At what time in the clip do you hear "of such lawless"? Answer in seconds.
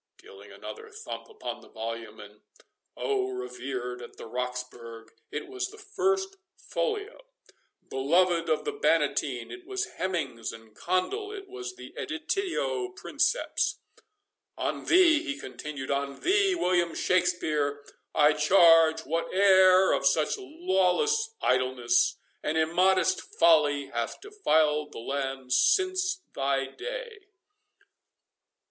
19.91-21.35